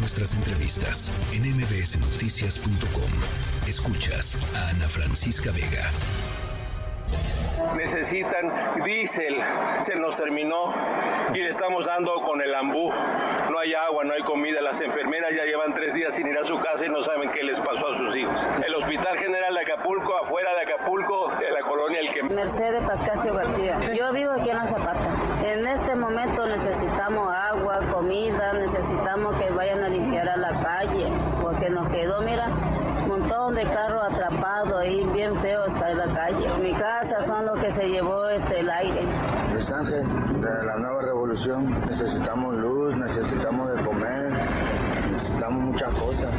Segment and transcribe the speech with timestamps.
[0.00, 3.10] nuestras entrevistas en mbsnoticias.com.
[3.68, 5.90] Escuchas a Ana Francisca Vega
[7.76, 8.50] necesitan
[8.84, 9.40] diésel,
[9.82, 10.72] se nos terminó
[11.34, 12.90] y le estamos dando con el ambú.
[13.50, 16.44] No hay agua, no hay comida, las enfermeras ya llevan tres días sin ir a
[16.44, 18.34] su casa y no saben qué les pasó a sus hijos.
[18.64, 22.22] El Hospital General de Acapulco, afuera de Acapulco, de la colonia El que...
[22.22, 23.78] Mercedes Pascasio García.
[23.94, 25.08] Yo vivo aquí en la Zapata.
[25.44, 31.06] En este momento necesitamos agua, comida, necesitamos que vayan a limpiar a la calle,
[31.40, 32.48] porque nos quedó, mira,
[33.02, 36.48] un montón de carros atrapados ahí, bien feo está en la calle.
[36.62, 39.00] Mi casa son los que se llevó este, el aire.
[39.52, 40.06] Luis Ángel,
[40.40, 40.62] de
[41.30, 44.30] necesitamos luz, necesitamos de comer,
[45.12, 46.34] necesitamos muchas cosas.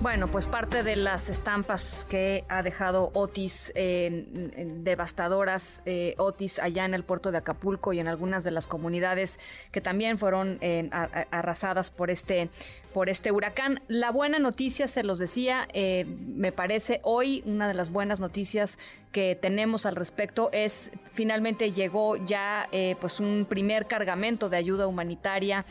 [0.00, 6.92] Bueno, pues parte de las estampas que ha dejado Otis, devastadoras, eh, Otis allá en
[6.92, 9.38] el puerto de Acapulco y en algunas de las comunidades
[9.70, 10.90] que también fueron eh,
[11.30, 12.50] arrasadas por este,
[12.94, 13.82] por este huracán.
[13.88, 18.78] La buena noticia, se los decía, eh, me parece hoy una de las buenas noticias
[19.12, 22.68] que tenemos al respecto es finalmente llegó ya
[23.00, 25.64] pues un primer cargamento de ayuda humanitaria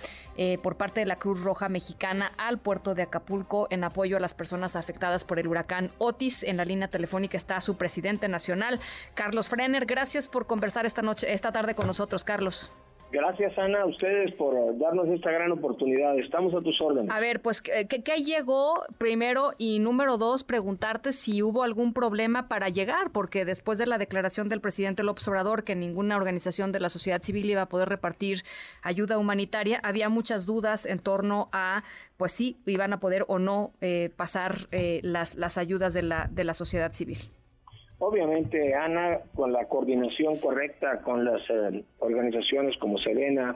[0.62, 4.34] por parte de la Cruz Roja Mexicana al puerto de Acapulco en apoyo a las
[4.34, 6.44] personas afectadas por el huracán Otis.
[6.44, 8.80] En la línea telefónica está su presidente nacional,
[9.14, 9.86] Carlos Frener.
[9.86, 12.72] Gracias por conversar esta noche, esta tarde con nosotros, Carlos.
[13.14, 16.18] Gracias, Ana, a ustedes por darnos esta gran oportunidad.
[16.18, 17.12] Estamos a tus órdenes.
[17.12, 19.52] A ver, pues, ¿qué, qué llegó primero?
[19.60, 24.50] Y número dos, preguntarte si hubo algún problema para llegar, porque después de la declaración
[24.50, 28.44] del presidente López Obrador que ninguna organización de la sociedad civil iba a poder repartir
[28.82, 31.84] ayuda humanitaria, había muchas dudas en torno a,
[32.18, 36.30] pues sí, iban a poder o no eh, pasar eh, las, las ayudas de la,
[36.32, 37.20] de la sociedad civil.
[38.06, 43.56] Obviamente, Ana, con la coordinación correcta con las eh, organizaciones como Serena,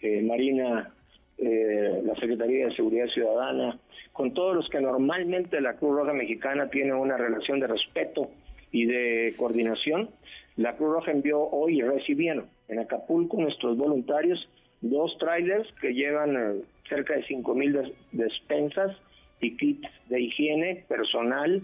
[0.00, 0.92] eh, Marina,
[1.38, 3.78] eh, la Secretaría de Seguridad Ciudadana,
[4.12, 8.32] con todos los que normalmente la Cruz Roja Mexicana tiene una relación de respeto
[8.72, 10.10] y de coordinación,
[10.56, 14.48] la Cruz Roja envió hoy y recibieron en Acapulco nuestros voluntarios
[14.80, 18.96] dos trailers que llevan cerca de 5 mil despensas
[19.40, 21.62] y kits de higiene personal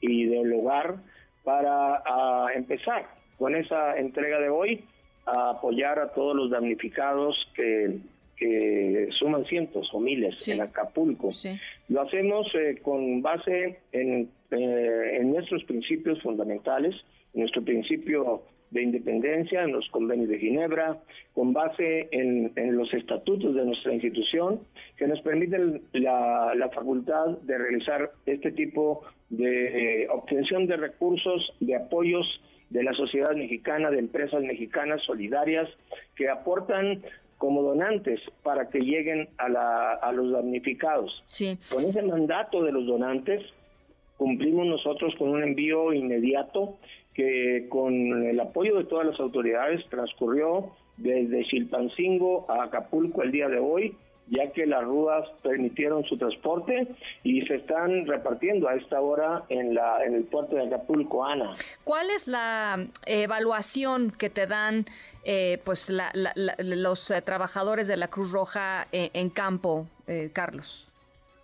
[0.00, 0.96] y del hogar
[1.44, 2.02] para
[2.54, 3.06] empezar
[3.38, 4.84] con esa entrega de hoy
[5.26, 7.98] a apoyar a todos los damnificados que,
[9.18, 11.30] suman cientos o miles en Acapulco.
[11.88, 16.94] Lo hacemos eh, con base en, eh, en nuestros principios fundamentales,
[17.34, 20.98] nuestro principio de independencia en los convenios de Ginebra,
[21.34, 24.60] con base en, los estatutos de nuestra institución,
[24.96, 31.76] que nos permiten la, facultad de realizar este tipo de eh, obtención de recursos, de
[31.76, 32.26] apoyos
[32.70, 35.68] de la sociedad mexicana, de empresas mexicanas solidarias,
[36.14, 37.02] que aportan
[37.38, 41.24] como donantes para que lleguen a, la, a los damnificados.
[41.72, 43.42] Con ese mandato de los donantes,
[44.16, 46.76] cumplimos nosotros con un envío inmediato
[47.18, 53.48] que con el apoyo de todas las autoridades transcurrió desde Chilpancingo a Acapulco el día
[53.48, 53.96] de hoy,
[54.28, 56.86] ya que las ruedas permitieron su transporte
[57.24, 61.54] y se están repartiendo a esta hora en la en el puerto de Acapulco, Ana.
[61.82, 64.86] ¿Cuál es la evaluación que te dan
[65.24, 65.92] eh, pues
[66.58, 69.88] los eh, trabajadores de la Cruz Roja eh, en campo,
[70.32, 70.87] Carlos?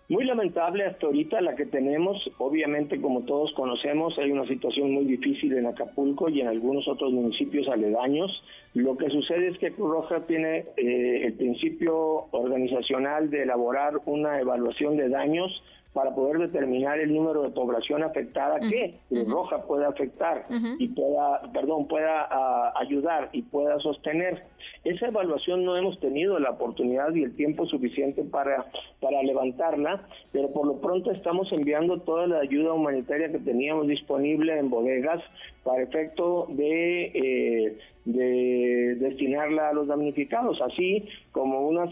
[0.07, 2.29] Muy lamentable hasta ahorita la que tenemos.
[2.37, 7.11] Obviamente, como todos conocemos, hay una situación muy difícil en Acapulco y en algunos otros
[7.11, 8.43] municipios aledaños.
[8.75, 14.39] Lo que sucede es que Cruz Roja tiene eh, el principio organizacional de elaborar una
[14.39, 15.63] evaluación de daños
[15.95, 20.45] para poder determinar el número de población afectada que Roja pueda afectar
[20.77, 24.43] y pueda, perdón, pueda ah, ayudar y pueda sostener.
[24.83, 28.65] Esa evaluación no hemos tenido la oportunidad y el tiempo suficiente para,
[28.99, 34.59] para levantarla, pero por lo pronto estamos enviando toda la ayuda humanitaria que teníamos disponible
[34.59, 35.23] en bodegas
[35.63, 41.91] para efecto de, eh, de destinarla a los damnificados, así como unas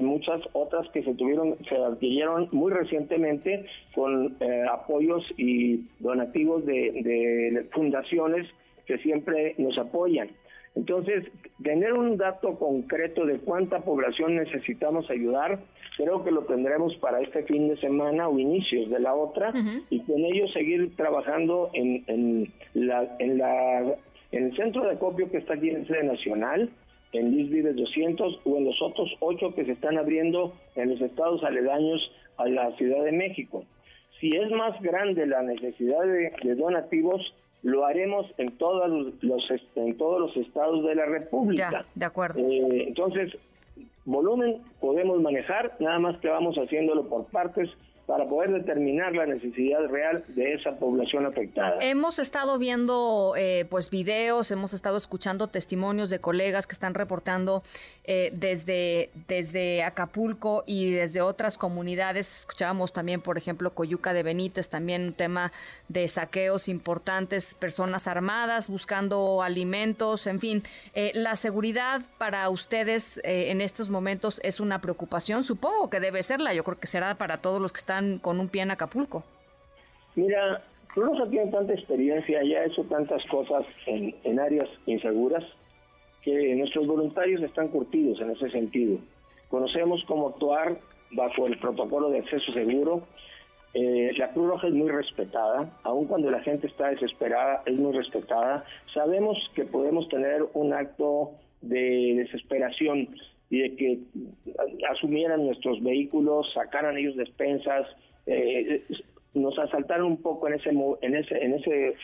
[0.00, 6.74] muchas otras que se tuvieron, se adquirieron muy recientemente con eh, apoyos y donativos de,
[6.74, 8.46] de fundaciones
[8.86, 10.30] que siempre nos apoyan.
[10.76, 11.24] Entonces,
[11.62, 15.58] tener un dato concreto de cuánta población necesitamos ayudar,
[15.96, 19.52] creo que lo tendremos para este fin de semana o inicios de la otra
[19.90, 23.96] y con ello seguir trabajando en, en, la, en, la,
[24.32, 26.70] en el centro de acopio que está aquí en sede nacional,
[27.12, 31.00] en Luis Vives 200 o en los otros ocho que se están abriendo en los
[31.00, 32.00] estados aledaños
[32.36, 33.64] a la Ciudad de México.
[34.20, 39.44] Si es más grande la necesidad de donativos, lo haremos en todos los
[39.76, 41.84] en todos los estados de la República.
[41.94, 42.38] de acuerdo.
[42.40, 43.36] Eh, entonces
[44.04, 47.68] volumen podemos manejar, nada más que vamos haciéndolo por partes
[48.10, 51.76] para poder determinar la necesidad real de esa población afectada.
[51.80, 57.62] Hemos estado viendo eh, pues videos, hemos estado escuchando testimonios de colegas que están reportando
[58.02, 62.40] eh, desde, desde Acapulco y desde otras comunidades.
[62.40, 65.52] Escuchábamos también, por ejemplo, Coyuca de Benítez, también un tema
[65.86, 70.64] de saqueos importantes, personas armadas buscando alimentos, en fin.
[70.94, 76.52] Eh, la seguridad para ustedes en estos momentos es una preocupación, supongo que debe serla,
[76.54, 79.22] yo creo que será para todos los que están con un pie en Acapulco?
[80.16, 80.62] Mira,
[80.94, 85.44] Cruz tiene tanta experiencia, ya ha hecho tantas cosas en, en áreas inseguras,
[86.22, 88.98] que nuestros voluntarios están curtidos en ese sentido.
[89.48, 90.78] Conocemos cómo actuar
[91.12, 93.02] bajo el protocolo de acceso seguro.
[93.72, 97.96] Eh, la Cruz Roja es muy respetada, aun cuando la gente está desesperada, es muy
[97.96, 98.64] respetada.
[98.92, 103.08] Sabemos que podemos tener un acto de desesperación
[103.50, 103.98] y de que
[104.88, 107.86] asumieran nuestros vehículos, sacaran ellos despensas,
[108.26, 108.84] eh,
[109.34, 111.96] nos asaltaron un poco en ese en ese en ese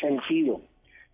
[0.00, 0.60] sentido.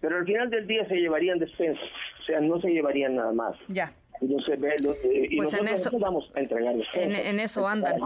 [0.00, 1.88] Pero al final del día se llevarían despensas,
[2.20, 3.56] o sea, no se llevarían nada más.
[3.68, 3.92] Ya.
[4.20, 8.00] Entonces, eh, y pues en eso vamos a entregar despensas, en, eso andan.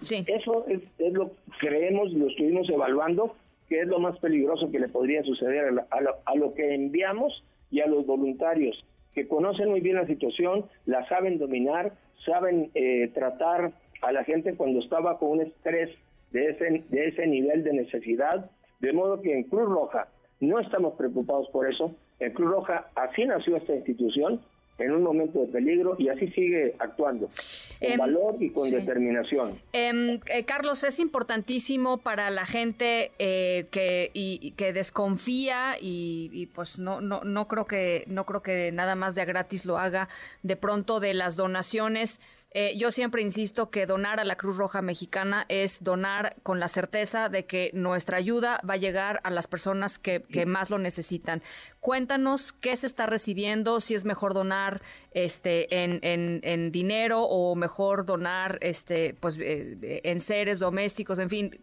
[0.00, 0.24] sí.
[0.26, 3.36] Eso es, es, lo que creemos, lo estuvimos evaluando,
[3.68, 7.44] que es lo más peligroso que le podría suceder a, lo, a lo que enviamos
[7.70, 8.84] y a los voluntarios
[9.14, 11.92] que conocen muy bien la situación, la saben dominar,
[12.24, 13.72] saben eh, tratar
[14.02, 15.90] a la gente cuando está bajo un estrés
[16.32, 18.50] de ese, de ese nivel de necesidad,
[18.80, 20.08] de modo que en Cruz Roja
[20.40, 21.94] no estamos preocupados por eso.
[22.18, 24.40] En Cruz Roja así nació esta institución
[24.78, 29.58] en un momento de peligro y así sigue actuando con em, valor y con determinación.
[29.72, 36.46] Em, eh, Carlos, es importantísimo para la gente eh, que y, que desconfía y, y,
[36.46, 39.78] pues no no no creo que no creo que nada más de a gratis lo
[39.78, 40.08] haga
[40.42, 42.20] de pronto de las donaciones
[42.56, 46.68] eh, yo siempre insisto que donar a la Cruz Roja Mexicana es donar con la
[46.68, 51.42] certeza de que nuestra ayuda va a llegar a las personas que, más lo necesitan.
[51.80, 58.06] Cuéntanos qué se está recibiendo, si es mejor donar este, en, en, dinero o mejor
[58.06, 61.58] donar este, pues, eh, en seres domésticos, en fin,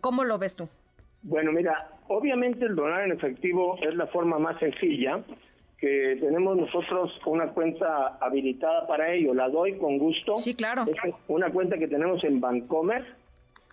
[0.00, 0.70] ¿cómo lo ves tú?
[1.22, 5.22] Bueno, mira, obviamente el donar en efectivo es la forma más sencilla
[5.80, 9.32] que tenemos nosotros una cuenta habilitada para ello.
[9.32, 10.36] La doy con gusto.
[10.36, 10.84] Sí, claro.
[10.86, 13.06] Es una cuenta que tenemos en Bancomer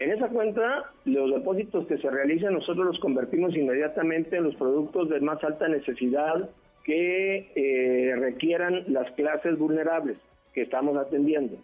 [0.00, 5.08] En esa cuenta, los depósitos que se realizan nosotros los convertimos inmediatamente en los productos
[5.08, 6.50] de más alta necesidad
[6.84, 10.18] que eh, requieran las clases vulnerables
[10.52, 11.56] que estamos atendiendo.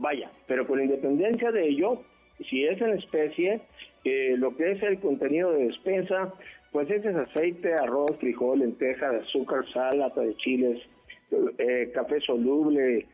[0.00, 2.00] Vaya, pero con independencia de ello,
[2.48, 3.60] si es en especie,
[4.02, 6.32] eh, lo que es el contenido de despensa,
[6.72, 10.80] pues ese es aceite, arroz, frijol, lenteja, azúcar, sal, lata de chiles,
[11.58, 13.06] eh, café soluble,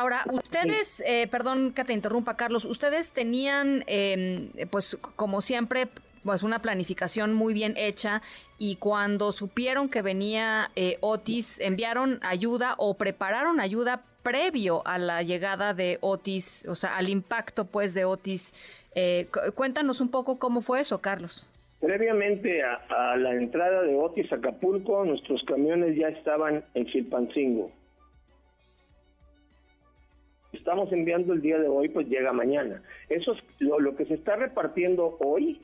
[0.00, 5.88] Ahora, ustedes, eh, perdón que te interrumpa, Carlos, ustedes tenían, em, pues como siempre,
[6.24, 8.22] pues una planificación muy bien hecha
[8.56, 15.22] y cuando supieron que venía eh, Otis, enviaron ayuda o prepararon ayuda previo a la
[15.22, 18.54] llegada de Otis, o sea, al impacto pues de Otis.
[18.94, 21.46] Eh, cuéntanos un poco cómo fue eso, Carlos.
[21.78, 27.70] Previamente a, a, la entrada de Otis a Acapulco, nuestros camiones ya estaban en Chilpancingo
[30.60, 32.82] estamos enviando el día de hoy, pues llega mañana.
[33.08, 35.60] Eso es lo, que se está repartiendo hoy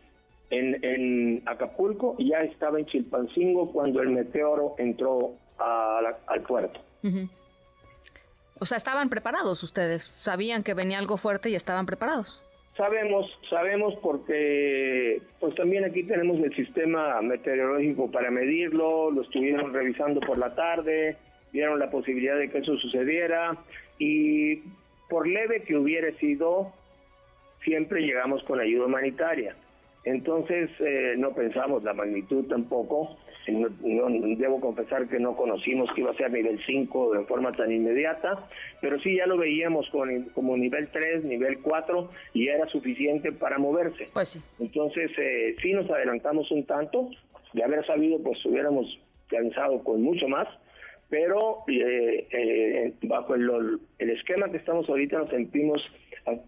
[0.51, 6.81] en, Acapulco, ya estaba en Chilpancingo cuando el meteoro entró al puerto.
[8.59, 12.43] O sea, estaban preparados ustedes, sabían que venía algo fuerte y estaban preparados.
[12.77, 20.21] Sabemos, sabemos porque pues también aquí tenemos el sistema meteorológico para medirlo, lo estuvieron revisando
[20.21, 21.17] por la tarde,
[21.53, 23.57] vieron la posibilidad de que eso sucediera
[23.99, 24.63] y
[25.09, 26.73] por leve que hubiera sido,
[27.65, 29.57] siempre llegamos con ayuda humanitaria.
[30.05, 33.17] Entonces eh, no pensamos la magnitud tampoco.
[33.49, 37.71] No, debo confesar que no conocimos que iba a ser nivel 5 de forma tan
[37.71, 38.49] inmediata,
[38.81, 39.89] pero sí ya lo veíamos
[40.35, 44.09] como nivel 3, nivel 4 y era suficiente para moverse.
[44.13, 44.43] Pues sí.
[44.59, 47.11] Entonces eh, sí nos adelantamos un tanto,
[47.53, 48.99] de haber sabido pues hubiéramos
[49.29, 50.49] pensado con mucho más,
[51.09, 55.79] pero eh, eh, bajo el, el, esquema que estamos ahorita nos sentimos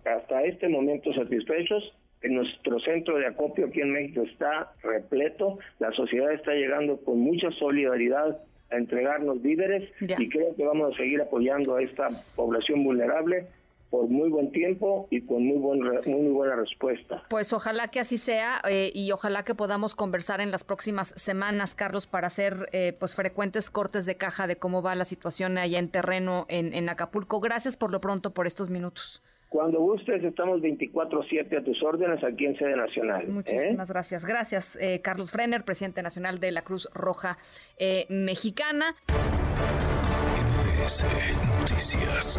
[0.05, 1.95] hasta este momento satisfechos.
[2.21, 7.21] En nuestro centro de acopio aquí en México está repleto, la sociedad está llegando con
[7.21, 12.83] mucha solidaridad a entregarnos víveres y creo que vamos a seguir apoyando a esta población
[12.83, 13.47] vulnerable
[13.91, 17.25] por muy buen tiempo y con muy, buen, muy buena respuesta.
[17.31, 21.75] Pues ojalá que así sea eh, y ojalá que podamos conversar en las próximas semanas,
[21.75, 25.79] Carlos, para hacer eh, pues frecuentes cortes de caja de cómo va la situación allá
[25.79, 27.41] en terreno en, en Acapulco.
[27.41, 29.23] Gracias por lo pronto por estos minutos.
[29.49, 33.23] Cuando gustes, estamos 24-7 a tus órdenes aquí en Sede Nacional.
[33.23, 33.29] ¿eh?
[33.29, 34.27] Muchísimas gracias.
[34.27, 37.39] Gracias, Carlos Frenner, presidente nacional de la Cruz Roja
[38.11, 38.95] Mexicana.
[41.61, 42.39] Noticias.